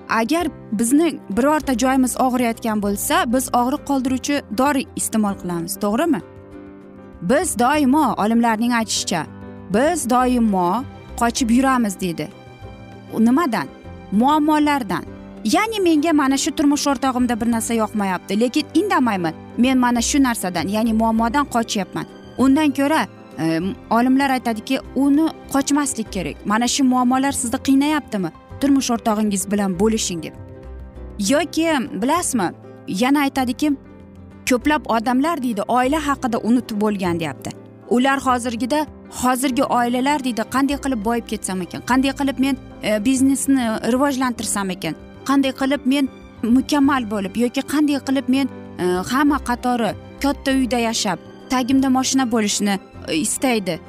Agar 0.09 0.47
bizni 0.71 1.19
birorta 1.37 1.73
joyimiz 1.73 2.13
og'riyotgan 2.25 2.81
bo'lsa 2.81 3.33
biz 3.33 3.49
og'riq 3.61 3.81
qoldiruvchi 3.89 4.41
dori 4.57 4.85
iste'mol 4.95 5.35
qilamiz 5.41 5.73
to'g'rimi? 5.83 6.21
Biz 7.21 7.59
doimo 7.59 8.15
olimlarning 8.17 8.73
aytishicha 8.73 9.25
biz 9.73 10.09
doimo 10.09 10.83
qochib 11.19 11.49
yuramiz 11.49 11.99
deydi. 11.99 12.27
Nimadan? 13.19 13.67
Muammolardan. 14.11 15.03
Ya'ni 15.43 15.79
menga 15.79 16.13
mana 16.13 16.37
shu 16.37 16.51
turmush 16.51 16.87
o'rtog'imda 16.91 17.41
bir 17.41 17.51
narsa 17.51 17.73
yoqmayapti 17.73 18.39
lekin 18.39 18.65
indamayman 18.73 19.33
men 19.57 19.77
mana 19.77 20.01
shu 20.01 20.23
narsadan 20.23 20.67
ya'ni 20.67 20.93
muammodan 20.93 21.45
qochyapman 21.55 22.05
undan 22.37 22.71
ko'ra 22.71 23.07
olimlar 23.89 24.29
aytadiki 24.29 24.79
uni 24.95 25.29
qochmaslik 25.53 26.11
kerak. 26.11 26.45
Mana 26.45 26.67
shu 26.67 26.83
muammolar 26.83 27.31
sizni 27.31 27.59
qiynayaptimi? 27.67 28.31
Turmush 28.61 28.91
o'rtog'ingiz 28.95 29.51
bilan 29.51 29.79
bo'lishing 29.79 30.23
deb 30.23 30.35
yoki 31.19 31.67
bilasizmi 32.01 32.51
yana 32.87 33.19
aytadiki 33.19 33.71
ko'plab 34.49 34.85
odamlar 34.85 35.43
deydi 35.43 35.61
oila 35.67 36.07
haqida 36.07 36.37
unutib 36.37 36.81
bo'lgan 36.81 37.19
deyapti. 37.19 37.51
Ular 37.89 38.19
hozirgida 38.19 38.85
hozirgi 39.21 39.63
oilalar 39.63 40.23
deydi 40.23 40.41
qanday 40.55 40.77
qilib 40.83 41.05
boyib 41.05 41.27
ketsam 41.27 41.61
ekan? 41.61 41.81
Qanday 41.91 42.13
qilib 42.19 42.39
men 42.39 42.57
e, 42.83 43.05
biznesni 43.05 43.63
rivojlantirsam 43.93 44.69
ekan? 44.69 44.95
Qanday 45.29 45.53
qilib 45.61 45.85
men 45.85 46.09
mukammal 46.43 47.09
bo'lib 47.11 47.37
yoki 47.43 47.61
qanday 47.73 47.99
qilib 48.07 48.29
men 48.35 48.47
e, 48.79 48.85
hamma 49.11 49.39
qatori 49.49 49.91
katta 50.23 50.51
uyda 50.51 50.79
yashab 50.89 51.19
tagimda 51.49 51.89
moshina 51.97 52.31
bo'lishni 52.31 52.79
istaydi. 53.13 53.79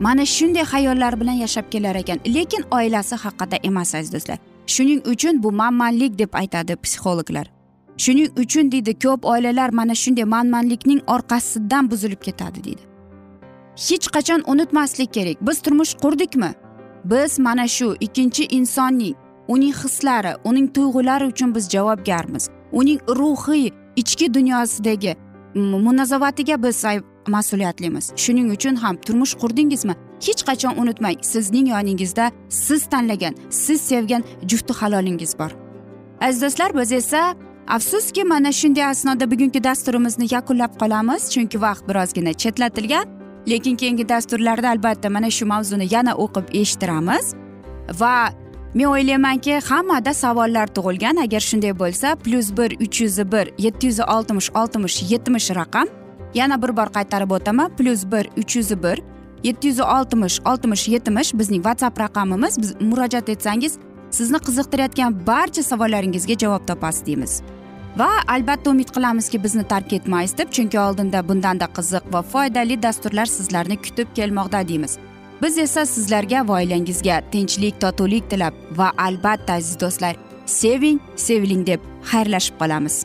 Mana 0.00 0.26
shunday 0.26 0.62
xayollar 0.62 1.20
bilan 1.20 1.32
yashab 1.32 1.70
kelar 1.70 1.96
ekan. 1.96 2.18
Lekin 2.34 2.64
oilasi 2.70 3.16
haqida 3.16 3.56
emas 3.62 3.94
aziz 3.94 4.12
do'stlar. 4.12 4.38
Shuning 4.66 5.06
uchun 5.06 5.42
bu 5.42 5.52
manmanlik 5.52 6.18
deb 6.18 6.32
aytadi 6.32 6.76
psixologlar. 6.76 7.46
Shuning 7.96 8.30
uchun 8.38 8.72
deydi 8.72 8.98
ko'p 8.98 9.24
oilalar 9.24 9.70
mana 9.70 9.94
shunday 9.94 10.24
manmanlikning 10.24 11.00
orqasidan 11.06 11.90
buzilib 11.90 12.20
ketadi 12.22 12.64
deydi. 12.64 12.82
Hech 13.88 14.06
qachon 14.14 14.42
unutmaslik 14.46 15.12
kerak. 15.12 15.36
Biz 15.40 15.60
turmush 15.62 15.94
qurdikmi? 15.94 16.50
Biz 17.04 17.38
mana 17.38 17.68
shu 17.68 17.96
ikkinchi 18.00 18.44
insonning 18.44 19.14
uning 19.48 19.74
hislari 19.74 20.32
uning 20.44 20.68
tuyg'ulari 20.74 21.26
uchun 21.26 21.54
biz 21.54 21.68
javobgarmiz. 21.70 22.48
Uning 22.72 23.00
ruhiy 23.08 23.70
ichki 23.96 24.34
dunyosidagi 24.34 25.16
munozavatiga 25.54 26.62
biz 26.62 26.84
mas'uliyatlimiz. 27.28 28.12
Shuning 28.16 28.52
uchun 28.56 28.76
ham 28.76 28.96
turmush 28.96 29.34
qurdingizmi? 29.42 29.94
Hech 30.26 30.42
qachon 30.48 30.74
unutmang 30.82 31.16
sizning 31.22 31.68
yoningizda 31.74 32.30
siz 32.48 32.86
tanlagan 32.92 33.34
siz 33.50 33.80
sevgan 33.80 34.22
jufti 34.50 34.72
halolingiz 34.80 35.38
bor. 35.38 35.50
Aziz 36.20 36.42
do'stlar 36.42 36.76
biz 36.78 36.92
esa 36.92 37.34
afsuski 37.68 38.24
mana 38.24 38.52
shunday 38.52 38.84
asnoda 38.84 39.30
bugungi 39.30 39.64
dasturimizni 39.64 40.26
yakunlab 40.30 40.72
qolamiz 40.80 41.22
chunki 41.34 41.60
vaqt 41.60 41.88
birozgina 41.88 42.32
chetlatilgan. 42.32 43.06
Lekin 43.50 43.76
keyingi 43.76 44.08
dasturlarda 44.08 44.68
albatta 44.68 45.10
mana 45.10 45.30
shu 45.30 45.46
mavzuni 45.46 45.86
yana 45.94 46.12
o'qib 46.24 46.46
eshittiramiz. 46.60 47.34
Va 48.00 48.14
men 48.74 48.84
o'ylaymanki 48.84 49.60
hammada 49.68 50.14
savollar 50.14 50.66
tug'ilgan. 50.76 51.16
Agar 51.24 51.40
shunday 51.40 51.72
bo'lsa 51.82 52.16
plyus 52.24 52.56
bir 52.56 52.70
uch 52.84 53.00
yuz 53.00 53.18
bir 53.32 53.46
yetti 53.58 53.86
yuz 53.86 54.00
oltmish 54.00 54.50
oltmish 54.60 54.96
yetmish 55.12 55.50
raqam. 55.50 55.88
Yana 56.34 56.62
bir 56.62 56.76
bor 56.76 56.86
qaytarib 56.86 57.30
o'taman. 57.30 57.76
Plyus 57.76 58.04
bir 58.12 58.30
uch 58.36 58.56
yuz 58.56 58.70
bir 58.82 59.02
yetti 59.42 59.68
yuz 59.68 59.80
oltmish 59.80 60.40
oltmish 60.44 60.88
yetmish 60.88 61.34
bizning 61.34 61.62
whatsapp 61.64 62.00
raqamimiz. 62.00 62.58
Biz 62.62 62.74
murojaat 62.80 63.28
etsangiz 63.28 63.78
sizni 64.10 64.38
qiziqtirayotgan 64.38 65.26
barcha 65.26 65.62
savollaringizga 65.62 66.34
javob 66.38 66.66
topasiz 66.66 67.06
deymiz. 67.06 67.42
Va 67.96 68.08
albatta 68.28 68.70
umid 68.70 68.90
qilamizki 68.94 69.44
bizni 69.44 69.64
tark 69.64 69.92
etmaysiz 69.92 70.38
deb 70.38 70.50
chunki 70.50 70.80
oldinda 70.80 71.28
bundanda 71.28 71.66
qiziq 71.76 72.12
va 72.12 72.22
foydali 72.22 72.82
dasturlar 72.82 73.26
sizlarni 73.26 73.76
kutib 73.76 74.08
kelmoqda 74.14 74.68
deymiz. 74.68 74.98
Biz 75.42 75.58
esa 75.58 75.86
sizlarga 75.86 76.48
va 76.48 76.52
oilangizga 76.52 77.20
tinchlik 77.32 77.80
totuvlik 77.80 78.30
tilab 78.30 78.54
va 78.78 78.92
albatta 78.98 79.52
aziz 79.52 79.80
do'stlar 79.80 80.16
seving 80.46 80.98
seviling 81.16 81.66
deb 81.66 81.80
xayrlashib 82.10 82.58
qolamiz. 82.60 83.04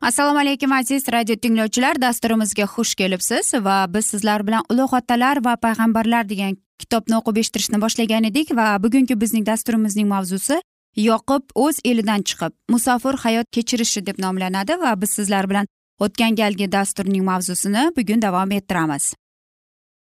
Assalomu 0.00 0.38
alaykum 0.38 0.72
aziz 0.72 1.04
radio 1.12 1.36
tinglovchilar. 1.36 2.00
Dasturimizga 2.00 2.64
xush 2.64 2.94
kelibsiz 2.94 3.54
va 3.54 3.86
biz 3.94 4.06
sizlar 4.06 4.46
bilan 4.46 4.64
ulug' 4.72 4.94
otalar 4.96 5.44
va 5.44 5.56
payg'ambarlar 5.56 6.28
degan 6.28 6.56
kitobni 6.78 7.16
o'qib 7.20 7.40
eshittirishni 7.42 7.80
boshlagan 7.84 8.24
edik 8.30 8.54
va 8.56 8.66
bugungi 8.84 9.20
bizning 9.20 9.46
dasturimizning 9.46 10.08
mavzusi 10.08 10.56
yoqub 10.96 11.42
o'z 11.54 11.80
elidan 11.84 12.22
chiqib 12.28 12.52
musofir 12.74 13.14
hayot 13.24 13.46
kechirishi 13.56 14.06
deb 14.06 14.16
nomlanadi 14.24 14.78
va 14.84 14.92
biz 15.00 15.10
sizlar 15.18 15.50
bilan 15.50 15.66
o'tgan 16.04 16.36
galgi 16.40 16.72
dasturning 16.72 17.24
mavzusini 17.30 17.82
bugun 17.96 18.22
davom 18.22 18.50
ettiramiz. 18.58 19.14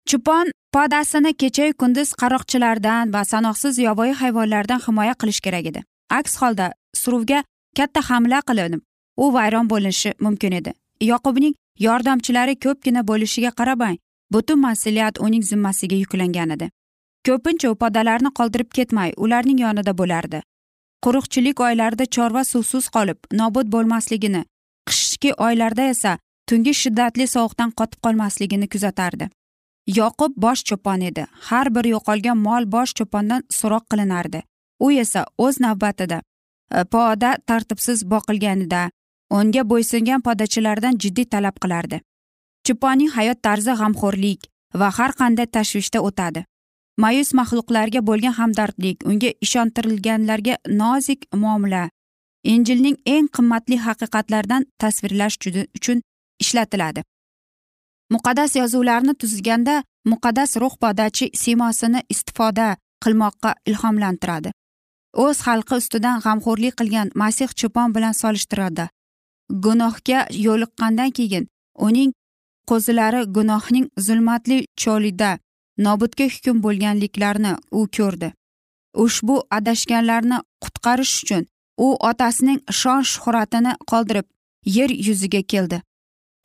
Cho'pon 0.08 0.46
podasini 0.74 1.32
kechayu 1.42 1.74
kunduz 1.82 2.14
qaroqchilardan 2.22 3.12
va 3.14 3.22
sanoqsiz 3.32 3.74
yovvoyi 3.86 4.14
hayvonlardan 4.22 4.80
himoya 4.86 5.14
qilish 5.20 5.40
kerak 5.40 5.66
edi. 5.70 5.80
Aks 6.10 6.36
holda 6.40 6.72
suruvga 7.02 7.44
katta 7.76 8.00
hamla 8.08 8.40
qilinib 8.48 8.82
u 9.24 9.32
vayron 9.34 9.70
bo'linishi 9.72 10.14
mumkin 10.24 10.52
edi. 10.60 10.72
Yoqubning 11.10 11.54
yordamchilari 11.86 12.54
ko'pgina 12.64 13.02
bo'lishiga 13.10 13.50
qaramay 13.58 13.96
butun 14.34 14.58
mas'uliyat 14.66 15.20
uning 15.26 15.44
zimmasiga 15.50 15.96
yuklangan 16.02 16.54
edi. 16.56 16.70
Ko'pincha 17.26 17.70
u 17.72 17.76
podalarni 17.82 18.30
qoldirib 18.38 18.70
ketmay 18.78 19.12
ularning 19.16 19.60
yonida 19.64 19.92
bo'lardi. 20.00 20.42
Quruqchilik 21.04 21.60
oylarida 21.66 22.06
chorva 22.16 22.42
suvsiz 22.52 22.88
qolib 22.96 23.18
nobud 23.40 23.70
bo'lmasligini 23.74 24.42
qishki 24.88 25.30
oylarda 25.46 25.84
esa 25.94 26.18
tungi 26.48 26.74
shiddatli 26.82 27.26
sovuqdan 27.34 27.70
qotib 27.80 28.00
qolmasligini 28.06 28.68
kuzatardi. 28.74 29.28
Yoqub 29.98 30.32
bosh 30.44 30.62
cho'pon 30.68 31.02
edi. 31.10 31.26
Har 31.48 31.74
bir 31.74 31.84
yo'qolgan 31.94 32.38
mol 32.48 32.66
bosh 32.74 32.92
cho'pondan 32.98 33.42
so'roq 33.58 33.84
qilinardi. 33.90 34.42
U 34.84 34.90
esa 35.04 35.26
o'z 35.38 35.60
navbatida 35.64 36.18
e, 36.22 36.84
poda 36.84 37.30
tartibsiz 37.46 38.04
boqilganida 38.12 38.82
unga 39.38 39.62
bo'ysungan 39.70 40.20
podachilardan 40.26 40.98
jiddiy 41.02 41.26
talab 41.34 41.56
qilardi. 41.62 42.00
Cho'ponning 42.66 43.10
hayot 43.16 43.38
tarzi 43.46 43.72
g'amxo'rlik 43.80 44.40
va 44.80 44.88
har 44.98 45.12
qanday 45.20 45.46
tashvishda 45.56 45.98
o'tadi. 46.08 46.44
Mayus 47.02 47.30
maxluqlarga 47.38 48.00
bo'lgan 48.08 48.34
hamdardlik 48.40 48.98
unga 49.10 49.30
ishontirilganlarga 49.44 50.54
nozik 50.80 51.20
muomala 51.42 51.84
injilning 52.52 52.96
eng 53.14 53.28
qimmatli 53.36 53.76
haqiqatlaridan 53.86 54.62
tasvirlash 54.80 55.36
uchun 55.78 55.98
ishlatiladi. 56.44 57.02
Muqaddas 58.14 58.56
yozuvlarni 58.60 59.14
tuzganda 59.14 59.74
muqaddas 60.12 60.50
ruh 60.62 60.74
podachi 60.82 61.30
siymosini 61.42 62.00
istifoda 62.14 62.68
qilmoqqa 63.04 63.50
ilhomlantiradi. 63.70 64.50
O'z 65.24 65.38
xalqi 65.46 65.74
ustidan 65.80 66.16
g'amxo'rlik 66.24 66.74
qilgan 66.80 67.08
masih 67.22 67.48
cho'pon 67.60 67.88
bilan 67.96 68.14
solishtiradi. 68.22 68.84
Gunohga 69.50 70.26
yo'liqqandan 70.46 71.10
keyin 71.18 71.48
uning 71.86 72.12
qo'zilari 72.68 73.22
gunohning 73.36 73.86
zulmatli 74.06 74.58
cho'lida 74.82 75.30
nobudga 75.86 76.26
hukm 76.34 76.62
bo'lganliklarini 76.64 77.52
u 77.78 77.80
ko'rdi. 77.96 78.32
Ushbu 79.04 79.36
adashganlarni 79.56 80.38
qutqarish 80.64 81.14
uchun 81.22 81.46
u 81.86 81.88
otasining 82.10 82.60
shon 82.80 83.02
shuhratini 83.12 83.72
qoldirib 83.90 84.26
yer 84.76 84.90
yuziga 84.90 85.42
keldi. 85.52 85.82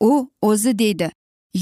U 0.00 0.12
o'zi 0.42 0.78
deydi 0.78 1.08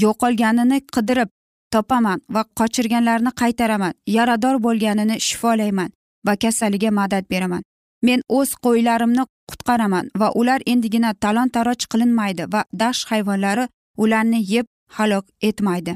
yo'qolganini 0.03 0.79
qidirib 0.95 1.29
topaman 1.73 2.19
va 2.33 2.41
qochirganlarni 2.59 3.31
qaytaraman 3.41 3.93
yarador 4.17 4.55
bo'lganini 4.65 5.19
shifolayman 5.27 5.89
va 6.27 6.35
kasaliga 6.43 6.91
madad 6.99 7.25
beraman. 7.31 7.63
Men 8.07 8.19
o'z 8.37 8.49
qo'ylarimni 8.65 9.23
qutqaraman 9.49 10.09
va 10.21 10.31
ular 10.39 10.61
endigina 10.73 11.13
talon 11.23 11.49
taroj 11.55 11.81
qilinmaydi 11.91 12.43
va 12.53 12.61
dasht 12.81 13.07
hayvonlari 13.11 13.65
ularni 14.03 14.41
yeb 14.53 14.65
halok 14.97 15.25
etmaydi. 15.49 15.95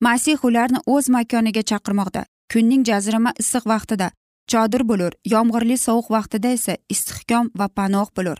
Masih 0.00 0.44
ularni 0.48 0.78
o'z 0.86 1.08
makoniga 1.08 1.62
chaqirmoqda. 1.70 2.22
Kunning 2.52 2.82
jazirama 2.88 3.32
issiq 3.42 3.64
vaqtida 3.72 4.10
chodir 4.52 4.82
bo'lur 4.90 5.12
yomg'irli 5.34 5.76
sovuq 5.86 6.10
vaqtida 6.16 6.48
esa 6.56 6.74
istihkom 6.94 7.50
va 7.58 7.68
panoh 7.68 8.08
bo'lur. 8.16 8.38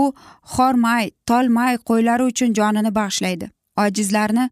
U 0.00 0.02
xormay 0.54 1.10
tolmay 1.28 1.78
qo'ylari 1.88 2.24
uchun 2.30 2.50
jonini 2.58 2.90
bag'ishlaydi 2.98 3.46
ojizlarni 3.84 4.44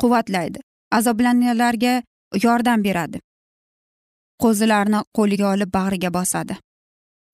quvvatlaydi 0.00 0.58
azoblanganlarga 0.98 1.94
yordam 2.44 2.84
beradi. 2.86 3.18
Qo'zilarni 4.42 5.00
qo'liga 5.16 5.46
olib 5.54 5.70
bag'riga 5.78 6.10
bosadi. 6.18 6.56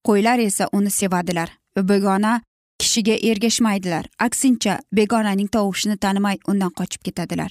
Qo'ylar 0.06 0.38
esa 0.38 0.68
uni 0.72 0.90
sevadilar 0.90 1.48
begona 1.76 2.40
kishiga 2.80 3.16
ergashmaydilar. 3.30 4.04
Aksincha 4.18 4.78
begonaning 4.92 5.48
tovushini 5.48 5.96
tanimay 5.96 6.36
undan 6.48 6.70
qochib 6.78 7.02
ketadilar. 7.06 7.50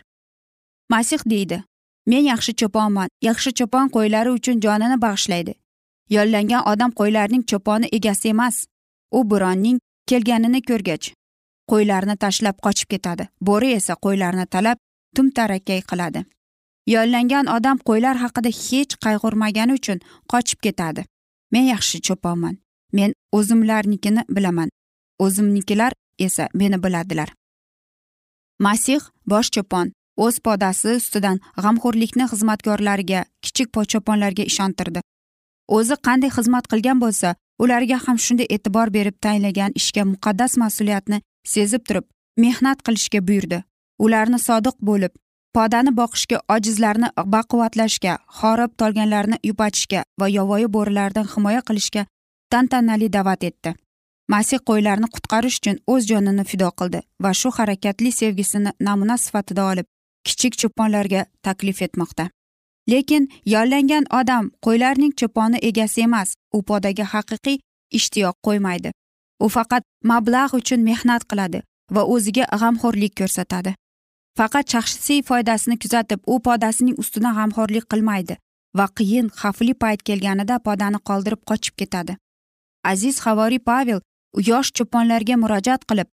Masih 0.90 1.22
deydi 1.26 1.64
men 2.08 2.24
yaxshi 2.32 2.52
cho'ponman 2.62 3.10
yaxshi 3.28 3.52
cho'pon 3.60 3.88
qo'ylari 3.96 4.30
uchun 4.38 4.62
jonini 4.66 4.98
bag'ishlaydi. 5.06 5.54
Yollangan 6.10 6.68
odam 6.72 6.92
qo'ylarning 7.00 7.44
cho'poni 7.52 7.88
egasi 7.98 8.30
emas 8.30 8.66
u 9.12 9.20
bironning 9.32 9.80
kelganini 10.10 10.62
ko'rgach 10.70 11.14
qo'ylarni 11.72 12.16
tashlab 12.24 12.58
qochib 12.66 12.88
ketadi. 12.94 13.24
Bo'ri 13.48 13.74
esa 13.80 13.94
qo'ylarni 14.06 14.46
talab 14.54 14.78
tumtarakkay 15.16 15.82
qiladi 15.92 16.26
yollangan 16.88 17.46
odam 17.56 17.78
qo'ylar 17.88 18.16
haqida 18.24 18.50
hech 18.50 18.94
qayg'urmagani 19.06 19.74
uchun 19.80 20.00
qochib 20.32 20.60
ketadi. 20.66 21.06
Men 21.52 21.66
yaxshi 21.74 22.02
cho'ponman. 22.08 22.58
Men 22.94 23.14
o'zimlarnikini 23.32 24.24
bilaman. 24.30 24.70
O'zimnikilar 25.20 25.94
esa 26.20 26.48
meni 26.54 26.84
biladilar. 26.84 27.30
Masih 28.60 29.02
bosh 29.26 29.50
cho'pon. 29.56 29.92
O'z 30.18 30.36
podasi 30.46 30.96
ustidan 31.00 31.38
g'amxo'rlikni 31.64 32.26
xizmatkorlariga 32.32 33.26
kichik 33.44 33.70
cho'ponlarga 33.92 34.44
ishontirdi. 34.52 35.02
O'zi 35.78 35.96
qanday 36.06 36.32
xizmat 36.38 36.66
qilgan 36.72 37.00
bo'lsa 37.04 37.36
ularga 37.64 37.98
ham 38.06 38.18
shunday 38.26 38.48
e'tibor 38.56 38.88
berib 38.98 39.16
tayinlagan 39.26 39.72
ishga 39.80 40.04
muqaddas 40.14 40.54
mas'uliyatni 40.64 41.22
sezib 41.54 41.82
turib 41.88 42.06
mehnat 42.44 42.80
qilishga 42.86 43.20
buyurdi. 43.28 43.64
Ularni 44.06 44.40
sodiq 44.48 44.76
bo'lib 44.90 45.14
podani 45.56 45.92
boqishga 46.00 46.38
ojizlarni 46.56 47.08
baquvvatlashga 47.36 48.18
horib 48.40 48.72
tolganlarni 48.82 49.38
yupatishga 49.50 50.04
va 50.20 50.28
yovvoyi 50.38 50.68
bo'rilardan 50.76 51.32
himoya 51.36 51.62
qilishga 51.70 52.06
tantanali 52.52 53.08
da'vat 53.16 53.44
etdi. 53.50 53.74
Masih 54.34 54.60
qo'ylarni 54.70 55.08
qutqarish 55.16 55.58
uchun 55.62 55.80
o'z 55.94 56.08
jonini 56.12 56.46
fido 56.52 56.70
qildi 56.80 57.00
va 57.24 57.32
shu 57.40 57.50
harakatli 57.58 58.12
sevgisini 58.20 58.72
namuna 58.88 59.18
sifatida 59.24 59.66
olib 59.72 59.88
kichik 60.28 60.54
cho'ponlarga 60.62 61.26
taklif 61.48 61.82
etmoqda. 61.88 62.30
Lekin 62.92 63.28
yollangan 63.56 64.06
odam 64.20 64.50
qo'ylarning 64.66 65.14
cho'poni 65.20 65.58
egasi 65.70 66.02
emas 66.08 66.30
u 66.58 66.64
podaga 66.70 67.06
haqiqiy 67.14 67.58
ishtiyoq 68.00 68.38
qo'ymaydi. 68.48 68.90
U 69.46 69.48
faqat 69.56 69.84
mablag' 70.12 70.56
uchun 70.60 70.82
mehnat 70.90 71.24
qiladi 71.30 71.64
va 71.96 72.02
o'ziga 72.14 72.46
g'amxo'rlik 72.62 73.14
ko'rsatadi. 73.20 73.72
Faqat 74.38 74.66
shaxsiy 74.74 75.22
foydasini 75.30 75.78
kuzatib 75.84 76.20
u 76.34 76.40
podasining 76.48 76.98
ustidan 77.04 77.36
g'amxo'rlik 77.38 77.86
qilmaydi 77.92 78.38
va 78.78 78.86
qiyin 78.98 79.28
xavfli 79.40 79.74
payt 79.84 80.02
kelganida 80.08 80.56
podani 80.68 81.00
qoldirib 81.10 81.42
qochib 81.50 81.76
ketadi. 81.82 82.18
Aziz 82.92 83.20
havoriy 83.26 83.62
pavel 83.70 84.00
yosh 84.50 84.70
cho'ponlarga 84.78 85.36
murojaat 85.44 85.84
qilib 85.90 86.10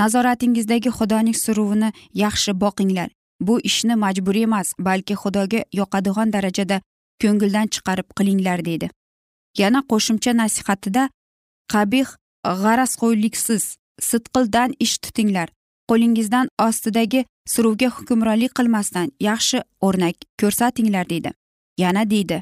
nazoratingizdagi 0.00 0.90
xudoning 0.98 1.36
suruvini 1.44 1.90
yaxshi 2.24 2.52
boqinglar. 2.62 3.08
Bu 3.40 3.60
ishni 3.70 3.94
majburiy 4.04 4.46
emas 4.48 4.68
balki 4.78 5.14
xudoga 5.22 5.60
yoqadigan 5.80 6.32
darajada 6.34 6.80
ko'ngildan 7.22 7.66
chiqarib 7.74 8.08
qilinglar 8.18 8.64
deydi. 8.68 8.90
Yana 9.62 9.80
qo'shimcha 9.90 10.32
nasihatida 10.40 11.04
qabih 11.72 12.08
g'arazqo'yliksiz 12.62 13.64
sidqildan 14.08 14.74
ish 14.84 14.96
tutinglar. 15.04 15.48
Qo'lingizdan 15.90 16.48
ostidagi 16.66 17.24
suruvga 17.54 17.88
hukmronlik 17.96 18.52
qilmasdan 18.58 19.08
yaxshi 19.28 19.62
o'rnak 19.86 20.16
ko'rsatinglar 20.40 21.08
deydi. 21.12 21.30
Yana 21.78 22.10
deydi. 22.10 22.40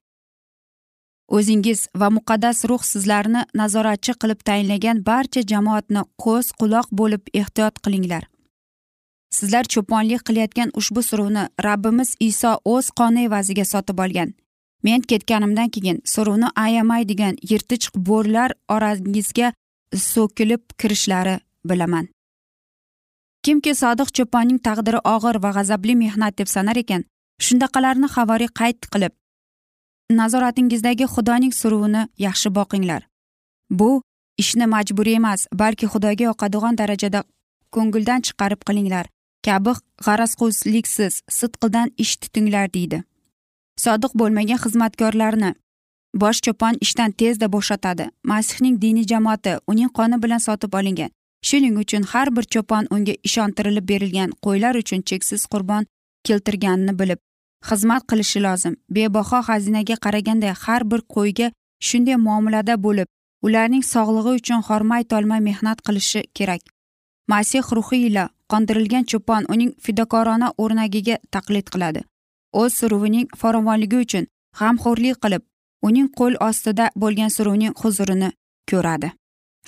O'zingiz 1.28 1.88
va 2.00 2.08
muqaddas 2.16 2.64
ruh 2.70 2.82
sizlarni 2.92 3.42
nazoratchi 3.60 4.12
qilib 4.22 4.40
tayinlagan 4.48 5.02
barcha 5.06 5.42
jamoatni 5.52 6.02
ko'z 6.24 6.46
quloq 6.60 6.88
bo'lib 7.00 7.22
ehtiyot 7.40 7.78
qilinglar. 7.84 8.24
Sizlar 9.36 9.64
cho'ponlik 9.74 10.22
qilayotgan 10.28 10.70
ushbu 10.80 11.02
suruvni 11.02 11.44
rabbimiz 11.66 12.10
iso 12.30 12.52
o'z 12.74 12.90
qoni 12.98 13.26
evaziga 13.28 13.64
sotib 13.72 13.98
olgan. 14.04 14.34
Men 14.86 15.00
ketganimdan 15.10 15.68
keyin 15.74 15.98
suruvni 16.14 16.48
ayamaydigan 16.64 17.34
yirtich 17.50 17.86
bo'rlar 18.08 18.50
orangizga 18.74 19.52
so'kilib 20.10 20.62
kirishlari 20.80 21.40
bilaman. 21.64 22.15
Kimki 23.46 23.72
sodiq 23.82 24.08
cho'ponning 24.16 24.58
taqdiri 24.66 25.00
og'ir 25.14 25.36
va 25.44 25.50
g'azabli 25.56 25.94
mehnat 26.02 26.34
deb 26.38 26.48
sanar 26.54 26.76
ekan 26.82 27.02
shundaqalarni 27.46 28.08
havoriy 28.14 28.50
qayd 28.60 28.78
qilib 28.92 29.12
nazoratingizdagi 30.20 31.06
xudoning 31.14 31.52
suruvini 31.60 32.02
yaxshi 32.26 32.48
boqinglar. 32.58 33.02
Bu 33.70 33.90
ishni 34.42 34.66
majburiy 34.74 35.16
emas 35.20 35.46
balki 35.62 35.86
xudoga 35.92 36.24
yoqadigan 36.28 36.78
darajada 36.80 37.20
ko'ngildan 37.74 38.20
chiqarib 38.26 38.60
qilinglar. 38.68 39.06
Kabi 39.46 39.72
g'arazqo'zliksiz 40.06 41.14
sidqildan 41.38 41.88
ish 42.04 42.14
tutinglar 42.22 42.66
deydi. 42.76 42.98
Sodiq 43.84 44.12
bo'lmagan 44.20 44.58
xizmatkorlarni 44.64 45.50
bosh 46.22 46.40
cho'pon 46.46 46.74
ishdan 46.86 47.10
tezda 47.20 47.46
bo'shatadi. 47.54 48.04
Masihning 48.32 48.80
diniy 48.84 49.06
jamoati 49.12 49.52
uning 49.70 49.90
qoni 49.98 50.16
bilan 50.22 50.42
sotib 50.48 50.74
olingan. 50.80 51.10
Shuning 51.48 51.76
uchun 51.82 52.02
har 52.12 52.28
bir 52.36 52.44
cho'pon 52.54 52.84
unga 52.94 53.14
ishontirilib 53.28 53.86
berilgan 53.90 54.30
qo'ylar 54.44 54.74
uchun 54.82 55.00
cheksiz 55.08 55.42
qurbon 55.52 55.82
keltirganini 56.26 56.94
bilib 57.00 57.20
xizmat 57.68 58.02
qilishi 58.10 58.40
lozim. 58.46 58.74
Bebaho 58.94 59.38
xazinaga 59.48 59.96
qaraganda 60.04 60.54
har 60.64 60.82
bir 60.90 61.00
qo'yga 61.14 61.48
shunday 61.88 62.16
muomalada 62.26 62.74
bo'lib 62.86 63.08
ularning 63.46 63.84
sog'lig'i 63.92 64.32
uchun 64.40 64.60
hormay 64.68 65.02
tolmay 65.12 65.40
mehnat 65.48 65.78
qilishi 65.86 66.20
kerak. 66.36 66.62
Masih 67.32 67.64
ruhi 67.76 67.98
ila 68.08 68.24
qondirilgan 68.52 69.04
cho'pon 69.10 69.42
uning 69.54 69.70
fidokorona 69.84 70.48
o'rnagiga 70.62 71.16
taqlid 71.34 71.66
qiladi. 71.74 72.00
O'z 72.60 72.72
suruvining 72.80 73.26
farovonligi 73.40 73.96
uchun 74.04 74.24
g'amxo'rlik 74.58 75.16
qilib 75.24 75.42
uning 75.88 76.08
qo'l 76.18 76.34
ostida 76.48 76.86
bo'lgan 77.02 77.30
suruvning 77.36 77.72
huzurini 77.82 78.30
ko'radi. 78.70 79.08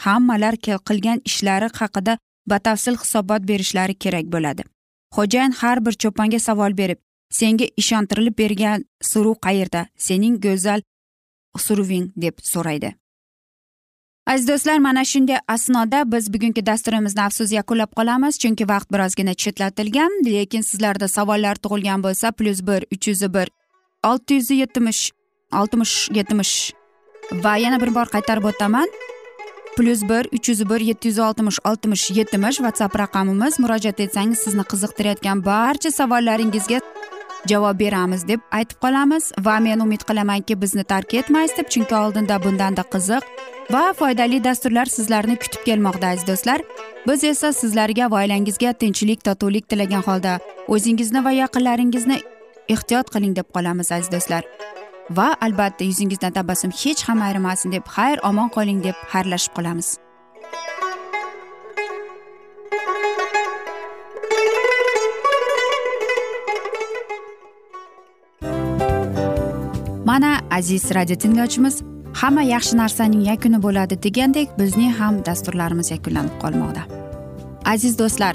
Hammalar 0.04 0.54
qilgan 0.88 1.18
ishlari 1.30 1.68
haqida 1.80 2.18
batafsil 2.52 2.96
hisobot 3.02 3.42
berishlari 3.50 3.94
kerak 3.94 4.26
bo'ladi. 4.34 4.62
Xo'jayin 5.16 5.52
har 5.60 5.78
bir 5.86 5.94
cho'ponga 6.02 6.38
savol 6.48 6.72
berib 6.80 6.98
senga 7.30 7.66
ishontirilib 7.76 8.38
bergan 8.38 8.84
suruv 9.10 9.36
qayerda? 9.46 9.86
Sening 9.96 10.40
go'zal 10.46 10.80
suruving 11.66 12.06
deb 12.16 12.34
so'raydi. 12.42 12.94
Aziz 14.28 14.48
do'stlar 14.48 14.78
mana 14.78 15.04
shunday 15.04 15.38
asnoda 15.48 16.12
biz 16.12 16.32
bugungi 16.34 16.66
dasturimizni 16.66 17.22
afsus 17.22 17.52
yakunlab 17.52 17.90
qolamiz 17.98 18.38
chunki 18.42 18.64
vaqt 18.68 18.88
birozgina 18.92 19.34
chetlatilgan 19.34 20.12
lekin 20.26 20.62
sizlarda 20.70 21.08
savollar 21.08 21.56
tug'ilgan 21.64 22.02
bo'lsa 22.06 22.32
plyus 22.38 22.60
bir 22.68 22.80
uch 22.94 23.08
yuz 23.08 23.22
bir 23.34 23.48
olti 24.10 24.34
yuz 24.34 24.50
yetmish 24.50 25.02
oltmish 25.60 25.94
yetmish 26.18 26.54
va 27.44 27.56
yana 27.64 27.80
bir 27.80 27.94
bor 27.94 28.06
qaytarib 28.14 28.44
o'taman. 28.50 28.88
Plyus 29.78 30.02
bir 30.02 30.26
uch 30.36 30.48
yuz 30.48 30.70
bir 30.70 30.80
yetti 30.80 31.08
yuz 31.08 31.18
oltmish 31.18 31.58
oltmish 31.64 32.10
yetmish 32.10 32.56
whatsapp 32.64 32.94
raqamimiz 32.98 33.58
murojaat 33.62 34.00
etsangiz 34.00 34.38
sizni 34.46 34.64
qiziqtirayotgan 34.70 35.44
barcha 35.44 35.90
savollaringizga 35.98 36.80
javob 37.50 37.78
beramiz 37.80 38.28
deb 38.28 38.40
aytib 38.50 38.78
qolamiz. 38.84 39.32
Va 39.46 39.58
men 39.66 39.80
umid 39.80 40.02
qilamanki 40.08 40.60
bizni 40.62 40.84
tark 40.84 41.14
etmaysiz 41.20 41.56
deb 41.58 41.70
chunki 41.74 41.94
oldinda 41.94 42.40
bundanda 42.44 42.84
qiziq 42.94 43.22
va 43.74 43.84
foydali 44.00 44.42
dasturlar 44.44 44.90
sizlarni 44.96 45.36
kutib 45.44 45.62
kelmoqda 45.68 46.10
aziz 46.12 46.26
do'stlar. 46.30 46.64
Biz 47.08 47.24
esa 47.32 47.52
sizlarga 47.52 48.10
va 48.10 48.22
oilangizga 48.22 48.72
tinchlik 48.82 49.24
totuvlik 49.30 49.68
tilagan 49.68 50.02
holda 50.08 50.38
o'zingizni 50.68 51.24
va 51.24 51.36
yaqinlaringizni 51.42 52.18
ehtiyot 52.68 53.14
qiling 53.14 53.38
deb 53.38 53.54
qolamiz 53.54 53.92
aziz 53.92 54.10
do'stlar. 54.16 54.42
Va 55.10 55.36
albatta 55.40 55.84
yuzingizdan 55.84 56.32
tabassum 56.32 56.70
hech 56.70 57.02
ham 57.08 57.22
ayrimasin 57.22 57.72
deb 57.72 57.84
xayr 57.96 58.18
omon 58.30 58.48
qoling 58.56 58.82
deb 58.84 58.96
xayrlashib 59.12 59.52
qolamiz. 59.56 59.88
Mana 70.04 70.40
aziz 70.50 70.90
radio 70.94 71.16
tinglovchimiz 71.22 71.82
hamma 72.20 72.42
yaxshi 72.42 72.76
narsaning 72.76 73.22
yakuni 73.30 73.58
bo'ladi 73.66 74.02
degandek 74.06 74.48
bizning 74.60 74.92
ham 75.00 75.24
dasturlarimiz 75.26 75.90
yakunlanib 75.90 76.34
qolmoqda. 76.42 76.82
Aziz 77.74 77.98
do'stlar 77.98 78.34